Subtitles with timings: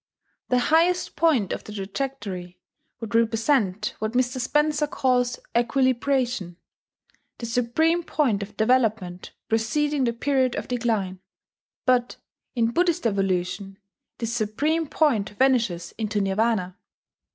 [0.49, 2.57] The highest point of the trajectory
[2.99, 4.39] would represent what Mr.
[4.39, 6.57] Spencer calls Equilibration,
[7.37, 11.19] the supreme point of development preceding the period of decline;
[11.85, 12.15] but,
[12.55, 13.77] in Buddhist evolution,
[14.17, 16.79] this supreme point vanishes into Nirvana.